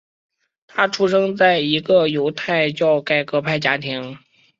[0.65, 4.17] 他出生在一个犹太教改革派家庭。